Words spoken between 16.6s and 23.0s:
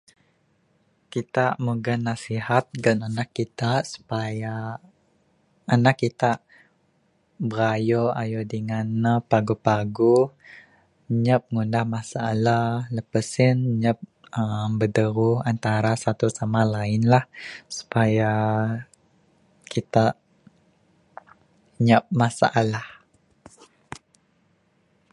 lain lah, supaya...kitak, nyap masalah.